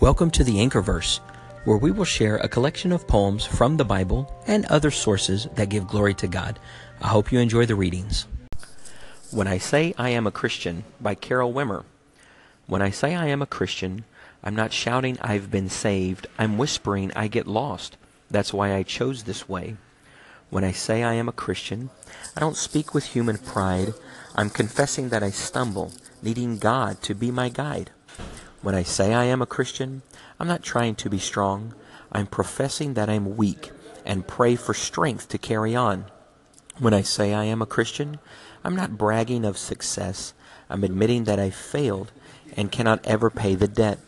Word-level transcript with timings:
Welcome 0.00 0.30
to 0.30 0.44
the 0.44 0.58
Anchorverse, 0.58 1.18
where 1.64 1.76
we 1.76 1.90
will 1.90 2.04
share 2.04 2.36
a 2.36 2.48
collection 2.48 2.92
of 2.92 3.08
poems 3.08 3.44
from 3.44 3.76
the 3.76 3.84
Bible 3.84 4.32
and 4.46 4.64
other 4.66 4.92
sources 4.92 5.48
that 5.56 5.70
give 5.70 5.88
glory 5.88 6.14
to 6.14 6.28
God. 6.28 6.60
I 7.02 7.08
hope 7.08 7.32
you 7.32 7.40
enjoy 7.40 7.66
the 7.66 7.74
readings. 7.74 8.28
When 9.32 9.48
I 9.48 9.58
Say 9.58 9.94
I 9.98 10.10
Am 10.10 10.24
a 10.24 10.30
Christian 10.30 10.84
by 11.00 11.16
Carol 11.16 11.52
Wimmer. 11.52 11.82
When 12.68 12.80
I 12.80 12.90
say 12.90 13.16
I 13.16 13.26
am 13.26 13.42
a 13.42 13.46
Christian, 13.46 14.04
I'm 14.44 14.54
not 14.54 14.72
shouting 14.72 15.18
I've 15.20 15.50
been 15.50 15.68
saved. 15.68 16.28
I'm 16.38 16.58
whispering 16.58 17.10
I 17.16 17.26
get 17.26 17.48
lost. 17.48 17.96
That's 18.30 18.52
why 18.54 18.76
I 18.76 18.84
chose 18.84 19.24
this 19.24 19.48
way. 19.48 19.78
When 20.48 20.62
I 20.62 20.70
say 20.70 21.02
I 21.02 21.14
am 21.14 21.28
a 21.28 21.32
Christian, 21.32 21.90
I 22.36 22.40
don't 22.40 22.56
speak 22.56 22.94
with 22.94 23.04
human 23.04 23.38
pride. 23.38 23.94
I'm 24.36 24.48
confessing 24.48 25.08
that 25.08 25.24
I 25.24 25.30
stumble, 25.30 25.90
needing 26.22 26.58
God 26.58 27.02
to 27.02 27.16
be 27.16 27.32
my 27.32 27.48
guide. 27.48 27.90
When 28.60 28.74
I 28.74 28.82
say 28.82 29.14
I 29.14 29.24
am 29.24 29.40
a 29.40 29.46
Christian, 29.46 30.02
I'm 30.40 30.48
not 30.48 30.64
trying 30.64 30.96
to 30.96 31.08
be 31.08 31.20
strong. 31.20 31.74
I'm 32.10 32.26
professing 32.26 32.94
that 32.94 33.08
I'm 33.08 33.36
weak 33.36 33.70
and 34.04 34.26
pray 34.26 34.56
for 34.56 34.74
strength 34.74 35.28
to 35.28 35.38
carry 35.38 35.76
on. 35.76 36.06
When 36.78 36.92
I 36.92 37.02
say 37.02 37.32
I 37.32 37.44
am 37.44 37.62
a 37.62 37.66
Christian, 37.66 38.18
I'm 38.64 38.74
not 38.74 38.98
bragging 38.98 39.44
of 39.44 39.56
success. 39.56 40.34
I'm 40.68 40.82
admitting 40.82 41.24
that 41.24 41.38
I 41.38 41.50
failed 41.50 42.10
and 42.56 42.72
cannot 42.72 43.06
ever 43.06 43.30
pay 43.30 43.54
the 43.54 43.68
debt. 43.68 44.00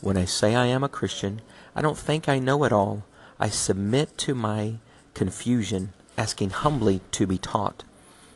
When 0.00 0.16
I 0.16 0.24
say 0.24 0.56
I 0.56 0.66
am 0.66 0.82
a 0.82 0.88
Christian, 0.88 1.40
I 1.76 1.80
don't 1.80 1.96
think 1.96 2.28
I 2.28 2.40
know 2.40 2.64
it 2.64 2.72
all. 2.72 3.04
I 3.38 3.48
submit 3.48 4.18
to 4.18 4.34
my 4.34 4.74
confusion, 5.14 5.92
asking 6.18 6.50
humbly 6.50 7.00
to 7.12 7.28
be 7.28 7.38
taught. 7.38 7.84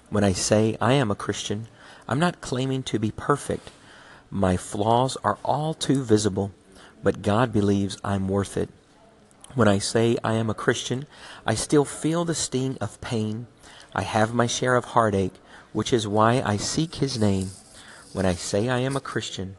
When 0.09 0.23
I 0.23 0.33
say 0.33 0.77
I 0.81 0.93
am 0.93 1.11
a 1.11 1.17
Christian, 1.17 1.67
I'm 2.07 2.21
not 2.21 2.41
claiming 2.41 2.85
to 2.85 3.01
be 3.01 3.11
perfect. 3.11 3.71
My 4.31 4.59
flaws 4.59 5.17
are 5.25 5.39
all 5.43 5.73
too 5.73 6.03
visible, 6.03 6.53
but 7.03 7.23
God 7.23 7.53
believes 7.53 7.97
I'm 8.05 8.29
worth 8.29 8.57
it. 8.59 8.69
When 9.55 9.69
I 9.69 9.79
say 9.79 10.19
I 10.23 10.35
am 10.35 10.51
a 10.51 10.55
Christian, 10.55 11.07
I 11.47 11.55
still 11.55 11.87
feel 11.87 12.27
the 12.27 12.35
sting 12.35 12.77
of 12.79 13.01
pain. 13.01 13.47
I 13.95 14.03
have 14.03 14.35
my 14.35 14.47
share 14.47 14.77
of 14.77 14.85
heartache, 14.87 15.35
which 15.73 15.95
is 15.95 16.07
why 16.07 16.43
I 16.45 16.59
seek 16.59 16.97
His 16.97 17.19
name. 17.19 17.51
When 18.13 18.27
I 18.27 18.35
say 18.35 18.69
I 18.69 18.81
am 18.81 18.97
a 18.97 19.01
Christian, 19.01 19.57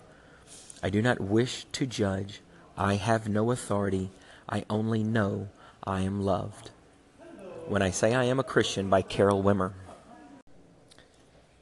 I 0.83 0.91
do 0.91 1.01
not 1.01 1.19
wish 1.19 1.65
to 1.71 1.87
judge. 1.87 2.41
I 2.77 2.95
have 2.95 3.27
no 3.27 3.51
authority. 3.51 4.11
I 4.47 4.65
only 4.69 5.03
know 5.03 5.49
I 5.83 6.01
am 6.01 6.21
loved. 6.21 6.69
When 7.67 7.81
I 7.81 7.89
say 7.89 8.13
I 8.13 8.25
am 8.25 8.39
a 8.39 8.43
Christian 8.43 8.87
by 8.87 9.01
Carol 9.01 9.43
Wimmer. 9.43 9.73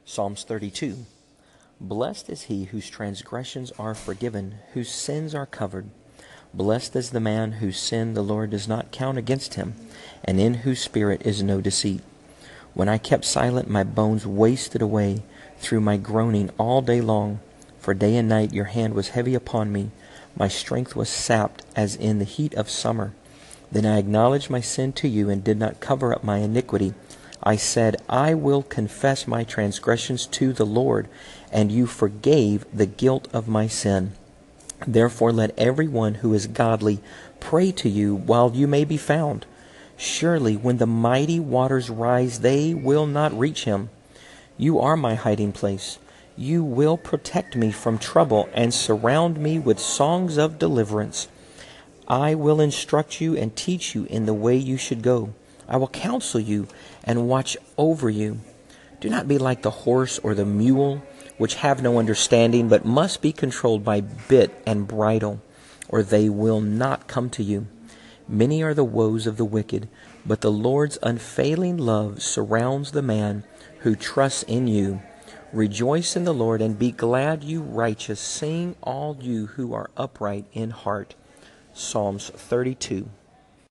Psalms 0.04 0.44
32. 0.44 1.06
Blessed 1.80 2.28
is 2.28 2.42
he 2.42 2.64
whose 2.64 2.90
transgressions 2.90 3.70
are 3.78 3.94
forgiven, 3.94 4.56
whose 4.74 4.90
sins 4.90 5.32
are 5.32 5.46
covered. 5.46 5.88
Blessed 6.52 6.96
is 6.96 7.10
the 7.10 7.20
man 7.20 7.52
whose 7.52 7.78
sin 7.78 8.14
the 8.14 8.22
Lord 8.22 8.50
does 8.50 8.66
not 8.66 8.90
count 8.90 9.16
against 9.16 9.54
him, 9.54 9.74
and 10.24 10.40
in 10.40 10.54
whose 10.54 10.80
spirit 10.80 11.22
is 11.24 11.40
no 11.40 11.60
deceit. 11.60 12.00
When 12.74 12.88
I 12.88 12.98
kept 12.98 13.24
silent, 13.24 13.70
my 13.70 13.84
bones 13.84 14.26
wasted 14.26 14.82
away 14.82 15.22
through 15.58 15.80
my 15.80 15.96
groaning 15.96 16.50
all 16.58 16.82
day 16.82 17.00
long. 17.00 17.38
For 17.78 17.94
day 17.94 18.16
and 18.16 18.28
night 18.28 18.52
your 18.52 18.66
hand 18.66 18.94
was 18.94 19.10
heavy 19.10 19.36
upon 19.36 19.70
me. 19.70 19.92
My 20.36 20.48
strength 20.48 20.96
was 20.96 21.08
sapped 21.08 21.62
as 21.76 21.94
in 21.94 22.18
the 22.18 22.24
heat 22.24 22.54
of 22.54 22.68
summer. 22.68 23.12
Then 23.70 23.86
I 23.86 23.98
acknowledged 23.98 24.50
my 24.50 24.60
sin 24.60 24.92
to 24.94 25.08
you 25.08 25.30
and 25.30 25.44
did 25.44 25.58
not 25.58 25.80
cover 25.80 26.12
up 26.12 26.24
my 26.24 26.38
iniquity. 26.38 26.94
I 27.48 27.56
said, 27.56 27.96
I 28.10 28.34
will 28.34 28.62
confess 28.62 29.26
my 29.26 29.42
transgressions 29.42 30.26
to 30.26 30.52
the 30.52 30.66
Lord, 30.66 31.08
and 31.50 31.72
you 31.72 31.86
forgave 31.86 32.66
the 32.70 32.84
guilt 32.84 33.26
of 33.32 33.48
my 33.48 33.66
sin. 33.68 34.12
Therefore, 34.86 35.32
let 35.32 35.58
everyone 35.58 36.16
who 36.16 36.34
is 36.34 36.46
godly 36.46 37.00
pray 37.40 37.72
to 37.72 37.88
you 37.88 38.14
while 38.14 38.54
you 38.54 38.66
may 38.66 38.84
be 38.84 38.98
found. 38.98 39.46
Surely, 39.96 40.58
when 40.58 40.76
the 40.76 40.86
mighty 40.86 41.40
waters 41.40 41.88
rise, 41.88 42.40
they 42.40 42.74
will 42.74 43.06
not 43.06 43.32
reach 43.32 43.64
him. 43.64 43.88
You 44.58 44.78
are 44.80 44.94
my 44.94 45.14
hiding 45.14 45.52
place. 45.52 45.98
You 46.36 46.62
will 46.62 46.98
protect 46.98 47.56
me 47.56 47.72
from 47.72 47.96
trouble 47.96 48.50
and 48.52 48.74
surround 48.74 49.38
me 49.38 49.58
with 49.58 49.78
songs 49.78 50.36
of 50.36 50.58
deliverance. 50.58 51.28
I 52.06 52.34
will 52.34 52.60
instruct 52.60 53.22
you 53.22 53.34
and 53.34 53.56
teach 53.56 53.94
you 53.94 54.04
in 54.10 54.26
the 54.26 54.34
way 54.34 54.54
you 54.54 54.76
should 54.76 55.00
go. 55.00 55.32
I 55.68 55.76
will 55.76 55.88
counsel 55.88 56.40
you 56.40 56.66
and 57.04 57.28
watch 57.28 57.56
over 57.76 58.08
you. 58.08 58.40
Do 59.00 59.08
not 59.08 59.28
be 59.28 59.38
like 59.38 59.62
the 59.62 59.70
horse 59.70 60.18
or 60.18 60.34
the 60.34 60.44
mule, 60.44 61.02
which 61.36 61.56
have 61.56 61.82
no 61.82 61.98
understanding, 61.98 62.68
but 62.68 62.84
must 62.84 63.22
be 63.22 63.32
controlled 63.32 63.84
by 63.84 64.00
bit 64.00 64.60
and 64.66 64.88
bridle, 64.88 65.40
or 65.88 66.02
they 66.02 66.28
will 66.28 66.60
not 66.60 67.06
come 67.06 67.30
to 67.30 67.42
you. 67.42 67.66
Many 68.26 68.62
are 68.62 68.74
the 68.74 68.84
woes 68.84 69.26
of 69.26 69.36
the 69.36 69.44
wicked, 69.44 69.88
but 70.26 70.40
the 70.40 70.50
Lord's 70.50 70.98
unfailing 71.02 71.78
love 71.78 72.22
surrounds 72.22 72.90
the 72.90 73.02
man 73.02 73.44
who 73.80 73.94
trusts 73.94 74.42
in 74.42 74.66
you. 74.66 75.00
Rejoice 75.52 76.14
in 76.14 76.24
the 76.24 76.34
Lord 76.34 76.60
and 76.60 76.78
be 76.78 76.90
glad, 76.90 77.42
you 77.42 77.62
righteous. 77.62 78.20
Sing, 78.20 78.76
all 78.82 79.16
you 79.20 79.46
who 79.46 79.72
are 79.72 79.90
upright 79.96 80.44
in 80.52 80.70
heart. 80.70 81.14
Psalms 81.72 82.30
32. 82.30 83.08